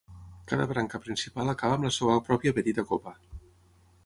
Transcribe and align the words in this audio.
Cada 0.51 0.65
branca 0.71 1.01
principal 1.03 1.53
acaba 1.53 1.77
amb 1.79 1.87
la 1.89 1.93
seva 1.99 2.17
pròpia 2.31 2.55
petita 2.61 2.87
copa. 2.95 3.15